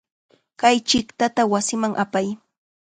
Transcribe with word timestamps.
Kay 0.59 0.77
chiqtata 0.87 1.41
wasiman 1.51 1.93
apay. 2.03 2.27